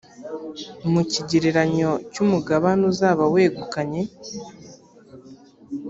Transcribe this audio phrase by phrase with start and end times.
[0.91, 4.01] mu kigereranyo cy’umugabane uzaba wegukanye.